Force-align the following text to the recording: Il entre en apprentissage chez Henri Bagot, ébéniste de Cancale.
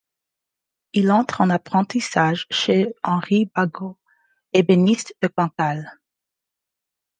Il 0.93 1.11
entre 1.11 1.41
en 1.41 1.51
apprentissage 1.51 2.47
chez 2.49 2.91
Henri 3.03 3.51
Bagot, 3.53 3.99
ébéniste 4.51 5.13
de 5.21 5.27
Cancale. 5.27 5.99